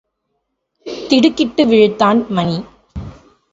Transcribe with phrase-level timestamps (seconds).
[1.09, 2.57] திடுக்கிட்டு விழித்தான் மணி.